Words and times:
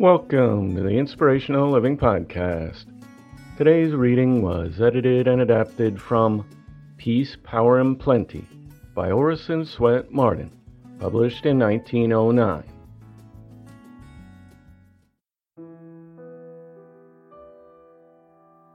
Welcome 0.00 0.74
to 0.76 0.82
the 0.82 0.96
Inspirational 0.96 1.70
Living 1.70 1.98
Podcast. 1.98 2.86
Today's 3.58 3.92
reading 3.92 4.40
was 4.40 4.80
edited 4.80 5.28
and 5.28 5.42
adapted 5.42 6.00
from 6.00 6.48
Peace, 6.96 7.36
Power, 7.44 7.80
and 7.80 8.00
Plenty 8.00 8.46
by 8.94 9.10
Orison 9.10 9.66
Swett 9.66 10.10
Marden, 10.10 10.58
published 10.98 11.44
in 11.44 11.58
1909. 11.58 12.64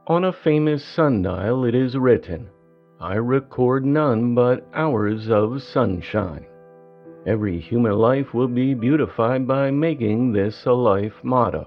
On 0.06 0.24
a 0.26 0.32
famous 0.32 0.84
sundial 0.84 1.64
it 1.64 1.74
is 1.74 1.96
written, 1.96 2.48
I 3.00 3.14
record 3.14 3.84
none 3.84 4.36
but 4.36 4.64
hours 4.72 5.28
of 5.28 5.60
sunshine. 5.60 6.46
Every 7.26 7.58
human 7.58 7.92
life 7.92 8.32
will 8.32 8.46
be 8.46 8.72
beautified 8.72 9.48
by 9.48 9.72
making 9.72 10.32
this 10.32 10.64
a 10.64 10.72
life 10.72 11.24
motto. 11.24 11.66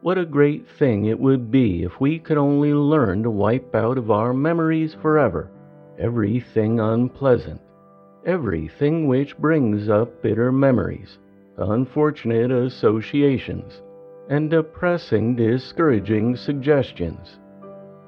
What 0.00 0.18
a 0.18 0.26
great 0.26 0.68
thing 0.68 1.04
it 1.04 1.18
would 1.18 1.50
be 1.50 1.84
if 1.84 2.00
we 2.00 2.18
could 2.18 2.36
only 2.36 2.74
learn 2.74 3.22
to 3.22 3.30
wipe 3.30 3.72
out 3.74 3.98
of 3.98 4.10
our 4.10 4.34
memories 4.34 4.94
forever 5.00 5.50
everything 5.98 6.80
unpleasant, 6.80 7.60
everything 8.26 9.06
which 9.06 9.38
brings 9.38 9.88
up 9.88 10.22
bitter 10.22 10.50
memories, 10.50 11.18
unfortunate 11.56 12.50
associations, 12.50 13.80
and 14.28 14.50
depressing, 14.50 15.36
discouraging 15.36 16.34
suggestions. 16.34 17.38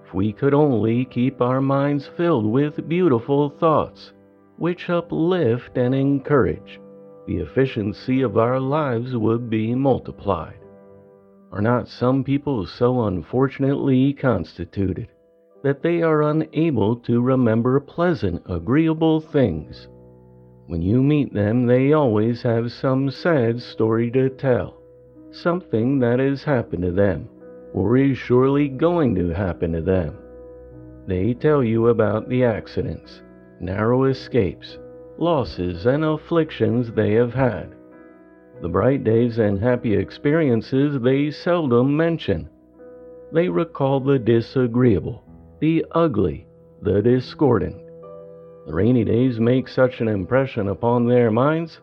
If 0.04 0.14
we 0.14 0.32
could 0.32 0.54
only 0.54 1.04
keep 1.04 1.40
our 1.40 1.60
minds 1.60 2.08
filled 2.16 2.46
with 2.46 2.88
beautiful 2.88 3.50
thoughts, 3.50 4.12
which 4.58 4.88
uplift 4.88 5.76
and 5.76 5.94
encourage, 5.94 6.80
the 7.26 7.38
efficiency 7.38 8.22
of 8.22 8.38
our 8.38 8.58
lives 8.58 9.16
would 9.16 9.50
be 9.50 9.74
multiplied. 9.74 10.58
Are 11.52 11.62
not 11.62 11.88
some 11.88 12.24
people 12.24 12.66
so 12.66 13.02
unfortunately 13.06 14.12
constituted 14.12 15.08
that 15.62 15.82
they 15.82 16.02
are 16.02 16.22
unable 16.22 16.96
to 16.96 17.20
remember 17.20 17.78
pleasant, 17.80 18.42
agreeable 18.46 19.20
things? 19.20 19.88
When 20.66 20.82
you 20.82 21.02
meet 21.02 21.32
them, 21.32 21.66
they 21.66 21.92
always 21.92 22.42
have 22.42 22.72
some 22.72 23.10
sad 23.10 23.60
story 23.60 24.10
to 24.12 24.28
tell, 24.28 24.80
something 25.30 25.98
that 26.00 26.18
has 26.18 26.42
happened 26.42 26.82
to 26.82 26.90
them, 26.90 27.28
or 27.72 27.96
is 27.96 28.18
surely 28.18 28.68
going 28.68 29.14
to 29.14 29.28
happen 29.28 29.72
to 29.72 29.82
them. 29.82 30.18
They 31.06 31.34
tell 31.34 31.62
you 31.62 31.88
about 31.88 32.28
the 32.28 32.44
accidents, 32.44 33.22
narrow 33.60 34.04
escapes, 34.04 34.78
losses, 35.18 35.86
and 35.86 36.04
afflictions 36.04 36.92
they 36.92 37.12
have 37.12 37.34
had. 37.34 37.74
The 38.60 38.68
bright 38.68 39.04
days 39.04 39.38
and 39.38 39.58
happy 39.58 39.94
experiences 39.94 41.00
they 41.00 41.30
seldom 41.30 41.96
mention. 41.96 42.48
They 43.32 43.48
recall 43.48 44.00
the 44.00 44.18
disagreeable, 44.18 45.22
the 45.60 45.84
ugly, 45.92 46.46
the 46.82 47.02
discordant. 47.02 47.76
The 48.66 48.74
rainy 48.74 49.04
days 49.04 49.38
make 49.38 49.68
such 49.68 50.00
an 50.00 50.08
impression 50.08 50.68
upon 50.68 51.06
their 51.06 51.30
minds 51.30 51.80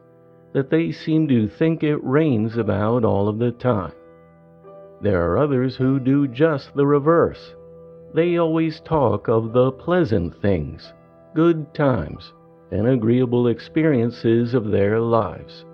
that 0.54 0.70
they 0.70 0.92
seem 0.92 1.28
to 1.28 1.48
think 1.48 1.84
it 1.84 2.04
rains 2.04 2.58
about 2.58 3.04
all 3.04 3.28
of 3.28 3.40
the 3.40 3.52
time. 3.52 3.94
There 5.02 5.22
are 5.30 5.38
others 5.38 5.76
who 5.76 6.00
do 6.00 6.28
just 6.28 6.74
the 6.76 6.86
reverse. 6.86 7.56
They 8.14 8.38
always 8.38 8.80
talk 8.80 9.28
of 9.28 9.54
the 9.54 9.72
pleasant 9.72 10.36
things 10.42 10.94
good 11.34 11.74
times, 11.74 12.34
and 12.72 12.88
agreeable 12.88 13.48
experiences 13.48 14.54
of 14.54 14.72
their 14.72 15.00
lives. 15.00 15.66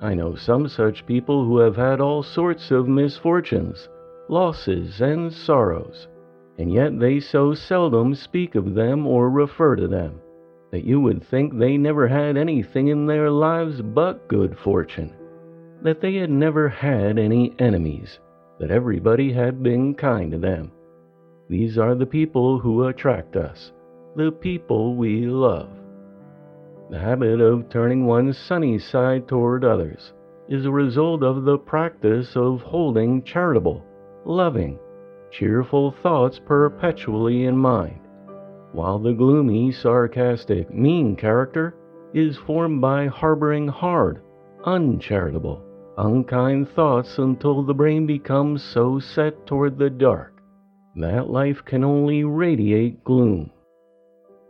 I 0.00 0.14
know 0.14 0.34
some 0.34 0.68
such 0.68 1.06
people 1.06 1.44
who 1.44 1.58
have 1.58 1.76
had 1.76 2.00
all 2.00 2.22
sorts 2.22 2.70
of 2.70 2.88
misfortunes, 2.88 3.88
losses, 4.28 5.00
and 5.00 5.32
sorrows, 5.32 6.08
and 6.58 6.72
yet 6.72 6.98
they 6.98 7.20
so 7.20 7.54
seldom 7.54 8.14
speak 8.14 8.54
of 8.54 8.74
them 8.74 9.06
or 9.06 9.30
refer 9.30 9.76
to 9.76 9.86
them 9.86 10.20
that 10.72 10.84
you 10.84 11.00
would 11.00 11.22
think 11.22 11.56
they 11.56 11.76
never 11.76 12.08
had 12.08 12.36
anything 12.36 12.88
in 12.88 13.06
their 13.06 13.30
lives 13.30 13.82
but 13.82 14.26
good 14.26 14.58
fortune, 14.58 15.12
that 15.82 16.00
they 16.00 16.14
had 16.14 16.30
never 16.30 16.68
had 16.68 17.18
any 17.18 17.52
enemies, 17.58 18.18
that 18.58 18.70
everybody 18.70 19.30
had 19.30 19.62
been 19.62 19.94
kind 19.94 20.32
to 20.32 20.38
them. 20.38 20.72
These 21.48 21.76
are 21.76 21.94
the 21.94 22.06
people 22.06 22.58
who 22.58 22.86
attract 22.86 23.36
us 23.36 23.72
the 24.16 24.30
people 24.30 24.94
we 24.94 25.26
love. 25.26 25.70
The 26.90 26.98
habit 26.98 27.40
of 27.40 27.68
turning 27.68 28.04
one's 28.04 28.36
sunny 28.36 28.78
side 28.78 29.26
toward 29.26 29.64
others 29.64 30.12
is 30.48 30.66
a 30.66 30.70
result 30.70 31.22
of 31.22 31.44
the 31.44 31.58
practice 31.58 32.36
of 32.36 32.60
holding 32.60 33.22
charitable, 33.22 33.84
loving, 34.24 34.78
cheerful 35.30 35.92
thoughts 36.02 36.38
perpetually 36.38 37.44
in 37.44 37.56
mind, 37.56 38.00
while 38.72 38.98
the 38.98 39.14
gloomy, 39.14 39.72
sarcastic, 39.72 40.72
mean 40.72 41.16
character 41.16 41.74
is 42.12 42.36
formed 42.36 42.80
by 42.80 43.06
harboring 43.06 43.68
hard, 43.68 44.20
uncharitable, 44.64 45.62
unkind 45.96 46.68
thoughts 46.70 47.18
until 47.18 47.62
the 47.62 47.74
brain 47.74 48.06
becomes 48.06 48.62
so 48.62 48.98
set 48.98 49.46
toward 49.46 49.78
the 49.78 49.90
dark 49.90 50.32
that 50.96 51.30
life 51.30 51.64
can 51.64 51.82
only 51.82 52.22
radiate 52.24 53.02
gloom. 53.02 53.50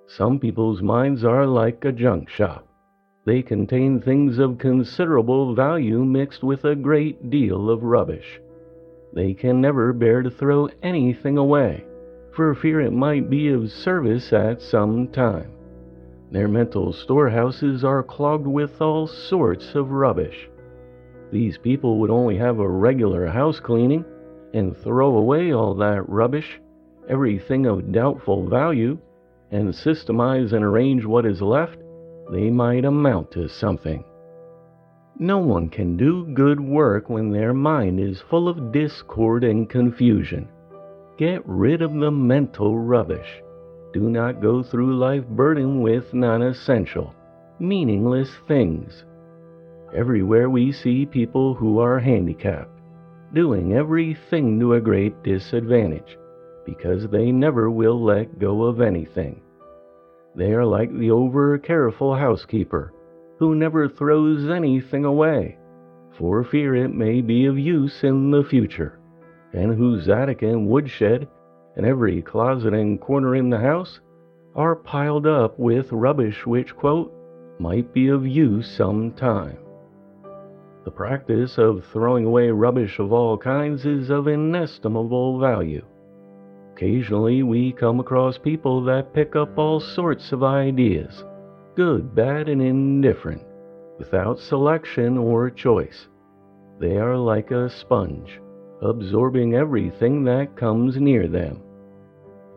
Some 0.06 0.38
people's 0.38 0.82
minds 0.82 1.24
are 1.24 1.46
like 1.46 1.84
a 1.84 1.92
junk 1.92 2.28
shop. 2.28 2.66
They 3.24 3.42
contain 3.42 4.00
things 4.00 4.38
of 4.38 4.58
considerable 4.58 5.54
value 5.54 6.04
mixed 6.04 6.42
with 6.42 6.64
a 6.64 6.74
great 6.74 7.30
deal 7.30 7.70
of 7.70 7.82
rubbish. 7.82 8.40
They 9.12 9.32
can 9.32 9.60
never 9.60 9.92
bear 9.92 10.22
to 10.22 10.30
throw 10.30 10.68
anything 10.82 11.38
away, 11.38 11.84
for 12.32 12.54
fear 12.54 12.80
it 12.80 12.92
might 12.92 13.30
be 13.30 13.48
of 13.48 13.70
service 13.70 14.32
at 14.32 14.60
some 14.60 15.08
time. 15.08 15.52
Their 16.30 16.48
mental 16.48 16.92
storehouses 16.92 17.84
are 17.84 18.02
clogged 18.02 18.46
with 18.46 18.80
all 18.80 19.06
sorts 19.06 19.74
of 19.74 19.90
rubbish. 19.90 20.48
These 21.30 21.58
people 21.58 21.98
would 22.00 22.10
only 22.10 22.36
have 22.38 22.58
a 22.58 22.68
regular 22.68 23.26
house 23.26 23.60
cleaning 23.60 24.04
and 24.54 24.76
throw 24.76 25.16
away 25.16 25.52
all 25.52 25.74
that 25.74 26.08
rubbish, 26.08 26.60
everything 27.08 27.66
of 27.66 27.92
doubtful 27.92 28.48
value, 28.48 28.98
and 29.52 29.72
systemize 29.72 30.52
and 30.52 30.64
arrange 30.64 31.04
what 31.04 31.26
is 31.26 31.40
left, 31.42 31.78
they 32.32 32.50
might 32.50 32.84
amount 32.84 33.30
to 33.32 33.48
something. 33.48 34.02
No 35.18 35.38
one 35.38 35.68
can 35.68 35.96
do 35.96 36.24
good 36.34 36.58
work 36.58 37.10
when 37.10 37.30
their 37.30 37.52
mind 37.52 38.00
is 38.00 38.20
full 38.22 38.48
of 38.48 38.72
discord 38.72 39.44
and 39.44 39.68
confusion. 39.68 40.48
Get 41.18 41.42
rid 41.46 41.82
of 41.82 41.92
the 41.92 42.10
mental 42.10 42.78
rubbish. 42.78 43.42
Do 43.92 44.08
not 44.08 44.40
go 44.40 44.62
through 44.62 44.96
life 44.96 45.26
burdened 45.28 45.82
with 45.82 46.14
non 46.14 46.42
essential, 46.42 47.14
meaningless 47.58 48.30
things. 48.48 49.04
Everywhere 49.94 50.48
we 50.48 50.72
see 50.72 51.04
people 51.04 51.52
who 51.52 51.78
are 51.78 51.98
handicapped, 51.98 52.80
doing 53.34 53.74
everything 53.74 54.58
to 54.58 54.74
a 54.74 54.80
great 54.80 55.22
disadvantage, 55.22 56.16
because 56.64 57.08
they 57.08 57.32
never 57.32 57.70
will 57.70 58.02
let 58.02 58.38
go 58.38 58.62
of 58.62 58.80
anything. 58.80 59.40
They 60.34 60.52
are 60.52 60.64
like 60.64 60.92
the 60.96 61.10
over 61.10 61.58
careful 61.58 62.14
housekeeper 62.14 62.92
who 63.38 63.54
never 63.54 63.88
throws 63.88 64.48
anything 64.48 65.04
away, 65.04 65.58
for 66.16 66.44
fear 66.44 66.74
it 66.74 66.94
may 66.94 67.20
be 67.20 67.46
of 67.46 67.58
use 67.58 68.04
in 68.04 68.30
the 68.30 68.44
future, 68.44 68.98
and 69.52 69.74
whose 69.74 70.08
attic 70.08 70.42
and 70.42 70.68
woodshed, 70.68 71.26
and 71.76 71.84
every 71.84 72.22
closet 72.22 72.72
and 72.72 73.00
corner 73.00 73.34
in 73.34 73.50
the 73.50 73.58
house, 73.58 74.00
are 74.54 74.76
piled 74.76 75.26
up 75.26 75.58
with 75.58 75.90
rubbish 75.90 76.46
which, 76.46 76.76
quote, 76.76 77.12
might 77.58 77.92
be 77.92 78.08
of 78.08 78.26
use 78.26 78.70
some 78.70 79.12
time. 79.12 79.58
The 80.84 80.90
practice 80.90 81.58
of 81.58 81.84
throwing 81.86 82.24
away 82.24 82.50
rubbish 82.50 82.98
of 82.98 83.12
all 83.12 83.38
kinds 83.38 83.86
is 83.86 84.10
of 84.10 84.26
inestimable 84.26 85.38
value. 85.38 85.84
Occasionally, 86.82 87.44
we 87.44 87.70
come 87.70 88.00
across 88.00 88.38
people 88.38 88.82
that 88.86 89.14
pick 89.14 89.36
up 89.36 89.56
all 89.56 89.78
sorts 89.78 90.32
of 90.32 90.42
ideas 90.42 91.24
good, 91.76 92.12
bad, 92.12 92.48
and 92.48 92.60
indifferent, 92.60 93.40
without 94.00 94.40
selection 94.40 95.16
or 95.16 95.48
choice. 95.48 96.08
They 96.80 96.96
are 96.96 97.16
like 97.16 97.52
a 97.52 97.70
sponge, 97.70 98.40
absorbing 98.82 99.54
everything 99.54 100.24
that 100.24 100.56
comes 100.56 100.96
near 100.96 101.28
them. 101.28 101.62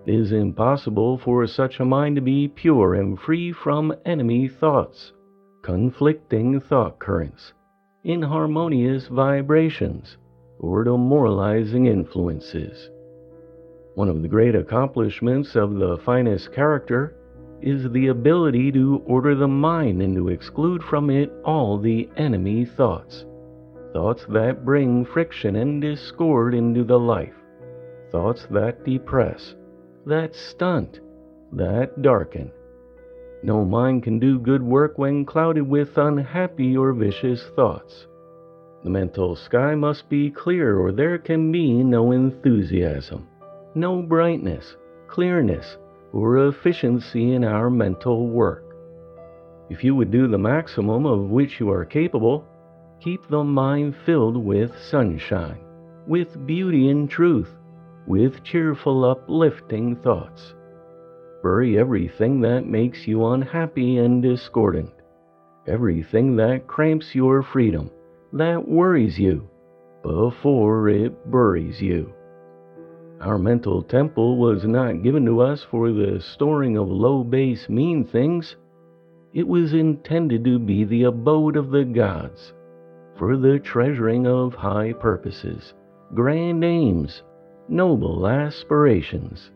It 0.07 0.15
is 0.15 0.31
impossible 0.31 1.19
for 1.19 1.45
such 1.45 1.79
a 1.79 1.85
mind 1.85 2.15
to 2.15 2.21
be 2.23 2.47
pure 2.47 2.95
and 2.95 3.19
free 3.19 3.51
from 3.51 3.93
enemy 4.07 4.47
thoughts, 4.47 5.13
conflicting 5.61 6.59
thought 6.61 6.97
currents, 6.97 7.53
inharmonious 8.03 9.05
vibrations, 9.07 10.17
or 10.57 10.83
demoralizing 10.83 11.85
influences. 11.85 12.89
One 13.95 14.09
of 14.09 14.21
the 14.21 14.27
great 14.27 14.55
accomplishments 14.55 15.55
of 15.55 15.75
the 15.75 15.97
finest 16.03 16.51
character 16.51 17.15
is 17.61 17.89
the 17.91 18.07
ability 18.07 18.71
to 18.73 19.01
order 19.05 19.35
the 19.35 19.47
mind 19.47 20.01
and 20.01 20.13
to 20.17 20.27
exclude 20.27 20.83
from 20.83 21.09
it 21.09 21.31
all 21.45 21.77
the 21.77 22.09
enemy 22.17 22.65
thoughts. 22.65 23.25
Thoughts 23.93 24.25
that 24.27 24.65
bring 24.65 25.05
friction 25.05 25.55
and 25.55 25.81
discord 25.81 26.53
into 26.53 26.83
the 26.83 26.99
life. 26.99 27.33
Thoughts 28.11 28.45
that 28.51 28.83
depress, 28.83 29.55
that 30.05 30.35
stunt, 30.35 30.99
that 31.53 32.01
darken. 32.01 32.51
No 33.43 33.63
mind 33.63 34.03
can 34.03 34.19
do 34.19 34.39
good 34.39 34.61
work 34.61 34.97
when 34.97 35.23
clouded 35.23 35.69
with 35.69 35.97
unhappy 35.97 36.75
or 36.75 36.91
vicious 36.91 37.45
thoughts. 37.55 38.07
The 38.83 38.89
mental 38.89 39.37
sky 39.37 39.73
must 39.73 40.09
be 40.09 40.29
clear, 40.29 40.77
or 40.77 40.91
there 40.91 41.17
can 41.17 41.49
be 41.51 41.81
no 41.81 42.11
enthusiasm, 42.11 43.27
no 43.75 44.01
brightness, 44.01 44.77
clearness, 45.07 45.77
or 46.13 46.47
efficiency 46.47 47.33
in 47.33 47.43
our 47.43 47.69
mental 47.69 48.27
work. 48.27 48.63
If 49.69 49.83
you 49.83 49.95
would 49.95 50.11
do 50.11 50.27
the 50.27 50.37
maximum 50.37 51.05
of 51.05 51.29
which 51.29 51.59
you 51.59 51.69
are 51.69 51.83
capable, 51.83 52.45
keep 53.01 53.27
the 53.27 53.43
mind 53.43 53.95
filled 54.05 54.37
with 54.37 54.71
sunshine, 54.89 55.59
with 56.07 56.47
beauty 56.47 56.89
and 56.89 57.09
truth, 57.09 57.49
with 58.07 58.43
cheerful, 58.43 59.03
uplifting 59.03 59.97
thoughts. 59.97 60.55
Bury 61.43 61.77
everything 61.77 62.39
that 62.41 62.65
makes 62.65 63.05
you 63.05 63.25
unhappy 63.27 63.97
and 63.97 64.23
discordant, 64.23 64.93
everything 65.67 66.37
that 66.37 66.65
cramps 66.65 67.13
your 67.13 67.43
freedom, 67.43 67.91
that 68.31 68.65
worries 68.65 69.19
you, 69.19 69.49
before 70.01 70.87
it 70.87 71.29
buries 71.29 71.81
you. 71.81 72.14
Our 73.21 73.37
mental 73.37 73.81
temple 73.81 74.37
was 74.37 74.65
not 74.65 75.03
given 75.03 75.25
to 75.25 75.41
us 75.41 75.63
for 75.63 75.91
the 75.91 76.21
storing 76.21 76.77
of 76.77 76.89
low 76.89 77.23
base 77.23 77.67
mean 77.69 78.03
things. 78.03 78.55
It 79.33 79.47
was 79.47 79.73
intended 79.73 80.45
to 80.45 80.59
be 80.59 80.83
the 80.85 81.03
abode 81.03 81.57
of 81.57 81.71
the 81.71 81.83
gods, 81.83 82.53
for 83.17 83.35
the 83.35 83.59
treasuring 83.59 84.27
of 84.27 84.53
high 84.53 84.93
purposes, 84.93 85.73
grand 86.13 86.63
aims, 86.63 87.23
noble 87.67 88.27
aspirations. 88.27 89.51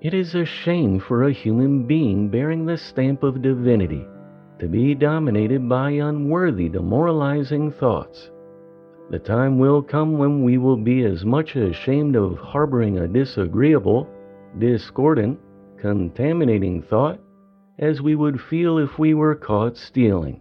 It 0.00 0.14
is 0.14 0.34
a 0.34 0.44
shame 0.44 0.98
for 0.98 1.22
a 1.22 1.32
human 1.32 1.86
being 1.86 2.28
bearing 2.28 2.66
the 2.66 2.76
stamp 2.76 3.22
of 3.22 3.40
divinity 3.40 4.04
to 4.58 4.66
be 4.66 4.96
dominated 4.96 5.68
by 5.68 5.90
unworthy, 5.90 6.68
demoralizing 6.68 7.70
thoughts. 7.70 8.31
The 9.12 9.18
time 9.18 9.58
will 9.58 9.82
come 9.82 10.16
when 10.16 10.42
we 10.42 10.56
will 10.56 10.78
be 10.78 11.04
as 11.04 11.22
much 11.22 11.54
ashamed 11.54 12.16
of 12.16 12.38
harboring 12.38 12.96
a 12.96 13.06
disagreeable, 13.06 14.08
discordant, 14.58 15.38
contaminating 15.76 16.80
thought 16.80 17.20
as 17.78 18.00
we 18.00 18.14
would 18.14 18.40
feel 18.40 18.78
if 18.78 18.98
we 18.98 19.12
were 19.12 19.34
caught 19.34 19.76
stealing. 19.76 20.40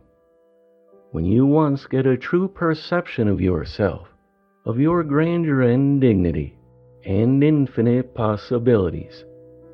When 1.11 1.25
you 1.25 1.45
once 1.45 1.85
get 1.85 2.05
a 2.05 2.15
true 2.15 2.47
perception 2.47 3.27
of 3.27 3.41
yourself, 3.41 4.07
of 4.65 4.79
your 4.79 5.03
grandeur 5.03 5.63
and 5.63 5.99
dignity, 5.99 6.55
and 7.03 7.43
infinite 7.43 8.15
possibilities, 8.15 9.25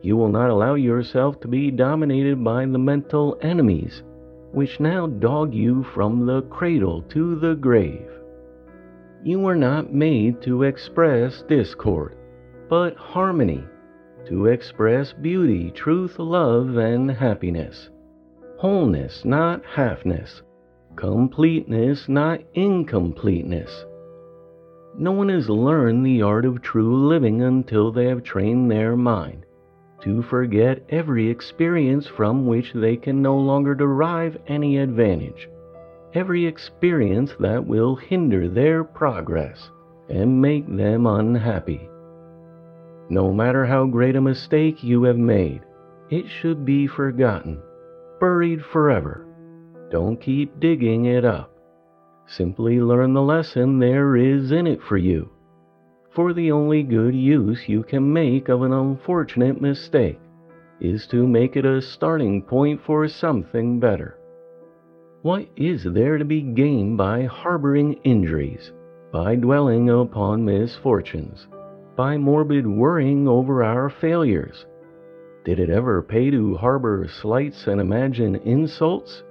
you 0.02 0.18
will 0.18 0.32
not 0.32 0.50
allow 0.50 0.74
yourself 0.74 1.40
to 1.42 1.48
be 1.48 1.70
dominated 1.70 2.44
by 2.44 2.66
the 2.66 2.80
mental 2.80 3.38
enemies 3.44 4.02
which 4.54 4.80
now 4.80 5.06
dog 5.06 5.54
you 5.54 5.84
from 5.84 6.26
the 6.26 6.42
cradle 6.50 7.04
to 7.04 7.36
the 7.36 7.54
grave. 7.54 8.10
You 9.28 9.42
were 9.42 9.58
not 9.58 9.94
made 9.94 10.42
to 10.44 10.64
express 10.64 11.42
discord, 11.50 12.16
but 12.70 12.96
harmony, 12.96 13.62
to 14.26 14.46
express 14.46 15.12
beauty, 15.12 15.70
truth, 15.72 16.18
love, 16.18 16.78
and 16.78 17.12
happiness. 17.12 17.90
Wholeness, 18.60 19.26
not 19.26 19.66
halfness. 19.66 20.44
Completeness, 20.96 22.08
not 22.08 22.40
incompleteness. 22.54 23.86
No 24.98 25.12
one 25.12 25.28
has 25.28 25.50
learned 25.50 26.06
the 26.06 26.22
art 26.22 26.46
of 26.46 26.62
true 26.62 27.10
living 27.10 27.42
until 27.42 27.92
they 27.92 28.06
have 28.06 28.24
trained 28.24 28.72
their 28.72 28.96
mind 28.96 29.46
to 30.04 30.22
forget 30.22 30.86
every 30.88 31.28
experience 31.28 32.08
from 32.08 32.48
which 32.48 32.72
they 32.72 32.96
can 32.96 33.22
no 33.22 33.38
longer 33.38 33.76
derive 33.76 34.38
any 34.48 34.78
advantage 34.78 35.50
every 36.14 36.46
experience 36.46 37.32
that 37.40 37.66
will 37.66 37.96
hinder 37.96 38.48
their 38.48 38.84
progress 38.84 39.70
and 40.10 40.42
make 40.42 40.66
them 40.68 41.06
unhappy. 41.06 41.90
No 43.10 43.32
matter 43.34 43.66
how 43.66 43.86
great 43.86 44.16
a 44.16 44.22
mistake 44.22 44.84
you 44.84 45.04
have 45.04 45.18
made, 45.18 45.62
it 46.10 46.26
should 46.28 46.66
be 46.66 46.88
forgotten, 46.88 47.62
buried 48.20 48.64
forever. 48.64 49.26
Don't 49.90 50.20
keep 50.20 50.60
digging 50.60 51.06
it 51.06 51.24
up. 51.24 51.52
Simply 52.26 52.82
learn 52.82 53.14
the 53.14 53.22
lesson 53.22 53.80
there 53.80 54.18
is 54.18 54.52
in 54.52 54.68
it 54.68 54.82
for 54.82 54.98
you. 54.98 55.30
For 56.12 56.34
the 56.34 56.52
only 56.52 56.84
good 56.84 57.16
use 57.16 57.70
you 57.70 57.84
can 57.84 58.12
make 58.12 58.50
of 58.50 58.64
an 58.64 58.74
unfortunate 58.74 59.62
mistake 59.62 60.20
is 60.82 61.08
to 61.08 61.28
make 61.28 61.56
it 61.56 61.66
a 61.66 61.82
starting 61.82 62.42
point 62.42 62.82
for 62.82 63.08
something 63.08 63.80
better. 63.80 64.17
What 65.28 65.50
is 65.58 65.84
there 65.84 66.18
to 66.18 66.24
be 66.24 66.40
gained 66.40 66.98
by 66.98 67.24
harboring 67.24 68.00
injuries, 68.06 68.72
by 69.12 69.36
dwelling 69.36 69.90
upon 69.90 70.46
misfortunes, 70.46 71.50
by 71.98 72.18
morbid 72.18 72.66
worrying 72.66 73.28
over 73.28 73.62
our 73.62 73.90
failures? 73.90 74.66
Did 75.44 75.60
it 75.60 75.70
ever 75.70 76.02
pay 76.02 76.32
to 76.32 76.56
harbor 76.56 77.10
slights 77.10 77.68
and 77.68 77.82
imagine 77.82 78.38
insults? 78.46 79.22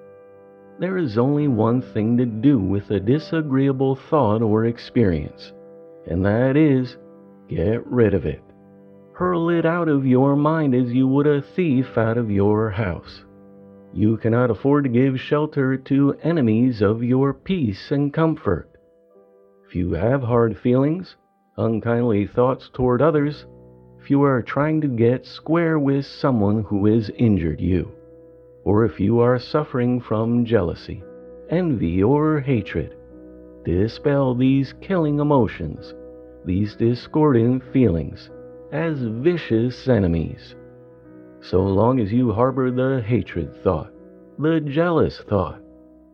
There 0.79 0.99
is 0.99 1.17
only 1.17 1.49
one 1.49 1.81
thing 1.81 2.19
to 2.19 2.27
do 2.27 2.59
with 2.59 2.91
a 2.91 3.01
disagreeable 3.01 3.95
thought 3.95 4.43
or 4.43 4.67
experience, 4.67 5.55
and 6.07 6.23
that 6.27 6.59
is 6.59 6.99
get 7.49 7.87
rid 7.87 8.13
of 8.13 8.27
it. 8.27 8.43
Hurl 9.15 9.49
it 9.49 9.65
out 9.65 9.89
of 9.89 10.05
your 10.05 10.37
mind 10.37 10.75
as 10.75 10.93
you 10.93 11.09
would 11.09 11.27
a 11.27 11.41
thief 11.41 11.97
out 11.97 12.19
of 12.19 12.31
your 12.31 12.69
house. 12.69 13.25
You 13.97 14.19
cannot 14.19 14.51
afford 14.51 14.85
to 14.85 14.91
give 14.91 15.19
shelter 15.19 15.79
to 15.79 16.19
enemies 16.23 16.83
of 16.83 17.03
your 17.03 17.33
peace 17.33 17.91
and 17.91 18.13
comfort. 18.13 18.69
If 19.67 19.75
you 19.75 19.95
have 19.95 20.23
hard 20.23 20.59
feelings, 20.59 21.17
unkindly 21.57 22.27
thoughts 22.27 22.69
toward 22.75 23.01
others, 23.01 23.47
if 23.99 24.11
you 24.11 24.23
are 24.23 24.43
trying 24.43 24.83
to 24.83 24.87
get 24.87 25.25
square 25.25 25.79
with 25.79 26.05
someone 26.05 26.63
who 26.65 26.85
has 26.85 27.09
injured 27.17 27.59
you, 27.59 27.91
or 28.65 28.85
if 28.85 29.01
you 29.01 29.21
are 29.21 29.39
suffering 29.39 30.03
from 30.03 30.45
jealousy, 30.45 31.03
envy, 31.49 32.03
or 32.03 32.41
hatred. 32.41 32.95
Dispel 33.65 34.35
these 34.35 34.75
killing 34.83 35.21
emotions, 35.21 35.95
these 36.45 36.77
discordant 36.77 37.63
feelings, 37.73 38.29
as 38.73 38.99
vicious 39.01 39.89
enemies. 39.89 40.55
So 41.51 41.63
long 41.63 42.01
as 42.01 42.13
you 42.13 42.33
harbor 42.33 42.73
the 42.73 43.01
hatred 43.07 43.63
thought, 43.63 43.93
the 44.37 44.59
jealous 44.61 45.21
thought, 45.29 45.61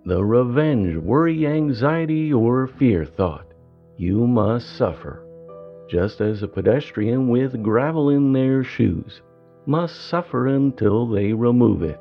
the 0.05 0.23
revenge, 0.23 0.99
worry, 0.99 1.47
anxiety, 1.47 2.31
or 2.31 2.67
fear 2.67 3.07
thought, 3.07 3.47
you 3.97 4.27
must 4.27 4.77
suffer. 4.77 5.25
Just 5.89 6.21
as 6.21 6.43
a 6.43 6.49
pedestrian 6.49 7.29
with 7.29 7.63
gravel 7.63 8.11
in 8.11 8.35
their 8.35 8.63
shoes 8.63 9.23
must 9.65 10.09
suffer 10.11 10.49
until 10.49 11.09
they 11.09 11.33
remove 11.33 11.83
it. 11.83 12.01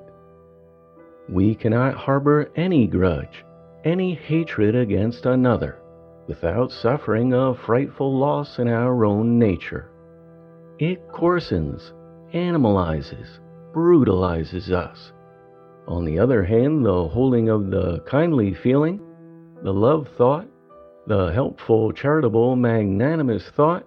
We 1.29 1.55
cannot 1.55 1.93
harbor 1.93 2.51
any 2.57 2.85
grudge, 2.85 3.45
any 3.85 4.13
hatred 4.13 4.75
against 4.75 5.25
another, 5.25 5.79
without 6.27 6.69
suffering 6.69 7.33
a 7.33 7.55
frightful 7.55 8.13
loss 8.13 8.59
in 8.59 8.67
our 8.67 9.05
own 9.05 9.39
nature. 9.39 9.89
It 10.79 11.07
coarsens, 11.13 11.93
animalizes, 12.33 13.39
brutalizes 13.73 14.71
us. 14.71 15.11
On 15.88 16.05
the 16.05 16.19
other 16.19 16.43
hand, 16.43 16.85
the 16.85 17.07
holding 17.07 17.50
of 17.50 17.71
the 17.71 18.00
kindly 18.01 18.53
feeling, 18.53 19.01
the 19.63 19.73
love 19.73 20.07
thought, 20.17 20.47
the 21.07 21.31
helpful, 21.33 21.91
charitable, 21.91 22.55
magnanimous 22.55 23.43
thought 23.55 23.85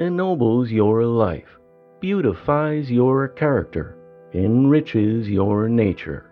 ennobles 0.00 0.70
your 0.70 1.04
life, 1.04 1.58
beautifies 2.00 2.90
your 2.90 3.28
character, 3.28 3.96
enriches 4.32 5.28
your 5.28 5.68
nature. 5.68 6.30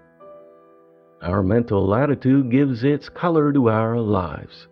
Our 1.22 1.42
mental 1.42 1.94
attitude 1.94 2.50
gives 2.50 2.82
its 2.82 3.08
color 3.10 3.52
to 3.52 3.68
our 3.68 3.98
lives. 4.00 4.68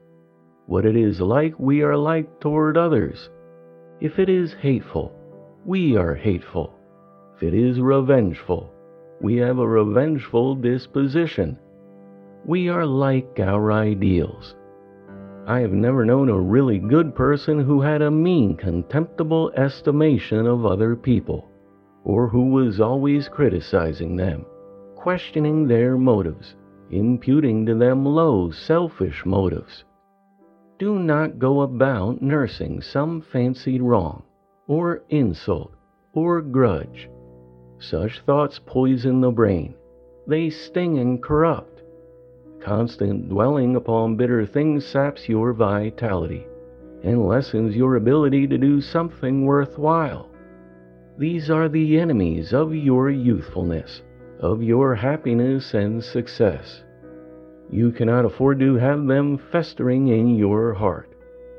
What 0.66 0.87
it 0.87 0.97
is 0.97 1.21
like, 1.21 1.59
we 1.59 1.83
are 1.83 1.97
like 1.97 2.40
toward 2.40 2.76
others. 2.76 3.28
If 4.00 4.18
it 4.18 4.28
is 4.28 4.54
hateful, 4.61 5.12
we 5.66 5.97
are 5.97 6.14
hateful. 6.14 6.77
It 7.40 7.54
is 7.54 7.80
revengeful, 7.80 8.73
we 9.21 9.37
have 9.37 9.59
a 9.59 9.68
revengeful 9.68 10.57
disposition. 10.57 11.59
We 12.45 12.68
are 12.68 12.87
like 12.87 13.38
our 13.40 13.73
ideals. 13.73 14.54
I 15.47 15.61
have 15.61 15.73
never 15.73 16.04
known 16.04 16.28
a 16.28 16.38
really 16.38 16.78
good 16.78 17.14
person 17.14 17.61
who 17.61 17.80
had 17.80 18.02
a 18.02 18.11
mean, 18.11 18.57
contemptible 18.57 19.52
estimation 19.57 20.47
of 20.47 20.66
other 20.66 20.95
people, 20.95 21.49
or 22.04 22.28
who 22.28 22.50
was 22.50 22.80
always 22.80 23.28
criticizing 23.28 24.16
them 24.16 24.45
questioning 24.99 25.66
their 25.66 25.97
motives, 25.97 26.57
imputing 26.90 27.64
to 27.64 27.75
them 27.75 28.04
low, 28.04 28.50
selfish 28.50 29.25
motives. 29.25 29.85
Do 30.78 30.99
not 30.99 31.38
go 31.38 31.61
about 31.61 32.21
nursing 32.21 32.83
some 32.83 33.21
fancied 33.21 33.80
wrong, 33.80 34.25
or 34.66 35.04
insult, 35.09 35.73
or 36.12 36.42
grudge. 36.42 37.09
Such 37.78 38.20
thoughts 38.20 38.61
poison 38.64 39.20
the 39.20 39.30
brain, 39.30 39.75
they 40.26 40.50
sting 40.50 40.99
and 40.99 41.23
corrupt. 41.23 41.82
Constant 42.61 43.28
dwelling 43.28 43.76
upon 43.76 44.16
bitter 44.16 44.44
things 44.44 44.85
saps 44.85 45.28
your 45.28 45.52
vitality 45.52 46.47
and 47.02 47.26
lessens 47.26 47.76
your 47.76 47.97
ability 47.97 48.47
to 48.49 48.58
do 48.58 48.80
something 48.80 49.44
worthwhile. 49.44 50.28
These 51.16 51.50
are 51.50 51.68
the 51.68 51.99
enemies 51.99 52.52
of 52.52 52.75
your 52.75 53.11
youthfulness 53.11 54.02
of 54.40 54.62
your 54.62 54.94
happiness 54.94 55.75
and 55.75 56.02
success. 56.02 56.85
You 57.70 57.92
cannot 57.92 58.25
afford 58.25 58.61
to 58.61 58.76
have 58.76 59.06
them 59.06 59.38
festering 59.50 60.08
in 60.08 60.37
your 60.37 60.73
heart 60.75 61.11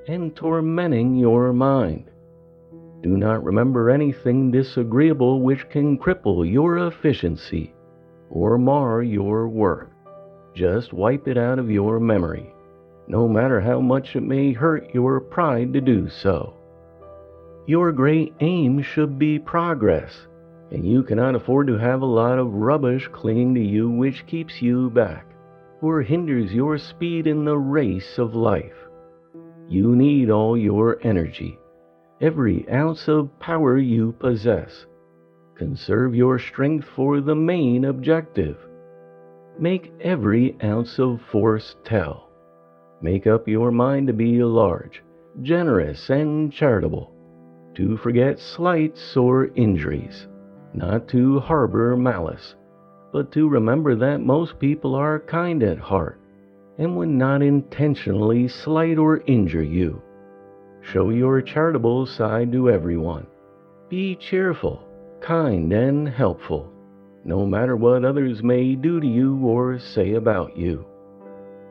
and 0.07 0.35
tormenting 0.35 1.15
your 1.15 1.53
mind. 1.53 2.08
Do 3.01 3.17
not 3.17 3.43
remember 3.43 3.89
anything 3.89 4.51
disagreeable 4.51 5.41
which 5.41 5.69
can 5.69 5.97
cripple 5.97 6.49
your 6.49 6.87
efficiency 6.87 7.73
or 8.29 8.57
mar 8.57 9.01
your 9.01 9.47
work. 9.47 9.91
Just 10.53 10.93
wipe 10.93 11.27
it 11.27 11.37
out 11.37 11.59
of 11.59 11.71
your 11.71 11.99
memory, 11.99 12.53
no 13.07 13.27
matter 13.27 13.61
how 13.61 13.79
much 13.79 14.15
it 14.15 14.23
may 14.23 14.51
hurt 14.51 14.93
your 14.93 15.19
pride 15.19 15.73
to 15.73 15.81
do 15.81 16.09
so. 16.09 16.53
Your 17.67 17.91
great 17.91 18.33
aim 18.39 18.81
should 18.81 19.17
be 19.17 19.39
progress 19.39 20.27
and 20.71 20.85
you 20.85 21.03
cannot 21.03 21.35
afford 21.35 21.67
to 21.67 21.77
have 21.77 22.01
a 22.01 22.05
lot 22.05 22.37
of 22.37 22.53
rubbish 22.53 23.07
clinging 23.11 23.55
to 23.55 23.61
you 23.61 23.89
which 23.89 24.25
keeps 24.27 24.61
you 24.61 24.89
back 24.91 25.25
or 25.81 26.01
hinders 26.01 26.53
your 26.53 26.77
speed 26.77 27.25
in 27.25 27.45
the 27.45 27.57
race 27.57 28.17
of 28.17 28.35
life. 28.35 28.75
You 29.67 29.95
need 29.95 30.29
all 30.29 30.57
your 30.57 30.99
energy, 31.03 31.57
every 32.21 32.69
ounce 32.69 33.07
of 33.07 33.39
power 33.39 33.77
you 33.77 34.11
possess. 34.13 34.85
Conserve 35.55 36.15
your 36.15 36.39
strength 36.39 36.87
for 36.95 37.21
the 37.21 37.35
main 37.35 37.85
objective. 37.85 38.57
Make 39.59 39.93
every 40.01 40.55
ounce 40.63 40.99
of 40.99 41.21
force 41.31 41.75
tell. 41.83 42.29
Make 43.01 43.27
up 43.27 43.47
your 43.47 43.71
mind 43.71 44.07
to 44.07 44.13
be 44.13 44.43
large, 44.43 45.03
generous, 45.41 46.09
and 46.09 46.51
charitable, 46.51 47.13
to 47.75 47.97
forget 47.97 48.39
slights 48.39 49.15
or 49.15 49.47
injuries 49.55 50.27
not 50.73 51.07
to 51.09 51.39
harbor 51.39 51.95
malice, 51.97 52.55
but 53.11 53.31
to 53.31 53.49
remember 53.49 53.95
that 53.95 54.21
most 54.21 54.59
people 54.59 54.95
are 54.95 55.19
kind 55.19 55.63
at 55.63 55.79
heart 55.79 56.19
and 56.77 56.95
would 56.95 57.09
not 57.09 57.41
intentionally 57.41 58.47
slight 58.47 58.97
or 58.97 59.17
injure 59.25 59.63
you. 59.63 60.01
Show 60.81 61.09
your 61.09 61.41
charitable 61.41 62.05
side 62.05 62.51
to 62.51 62.69
everyone. 62.69 63.27
Be 63.89 64.15
cheerful, 64.15 64.83
kind, 65.21 65.71
and 65.73 66.07
helpful, 66.07 66.71
no 67.23 67.45
matter 67.45 67.75
what 67.75 68.05
others 68.05 68.43
may 68.43 68.75
do 68.75 68.99
to 68.99 69.07
you 69.07 69.37
or 69.45 69.79
say 69.79 70.13
about 70.13 70.57
you. 70.57 70.85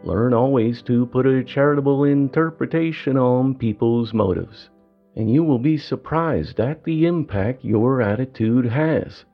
Learn 0.05 0.33
always 0.33 0.83
to 0.83 1.07
put 1.07 1.27
a 1.27 1.43
charitable 1.43 2.05
interpretation 2.05 3.17
on 3.17 3.55
people's 3.55 4.15
motives 4.15 4.71
and 5.19 5.31
you 5.33 5.43
will 5.43 5.59
be 5.59 5.77
surprised 5.77 6.61
at 6.61 6.85
the 6.85 7.05
impact 7.05 7.65
your 7.65 8.00
attitude 8.00 8.65
has, 8.65 9.25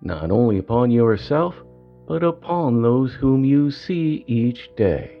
not 0.00 0.30
only 0.30 0.58
upon 0.58 0.90
yourself, 0.90 1.54
but 2.08 2.22
upon 2.22 2.80
those 2.80 3.12
whom 3.12 3.44
you 3.44 3.70
see 3.70 4.24
each 4.26 4.70
day. 4.74 5.20